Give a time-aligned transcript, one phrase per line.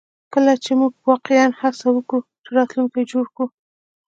[0.33, 3.45] کله چې موږ واقعیا هڅه وکړو چې راتلونکی جوړ کړو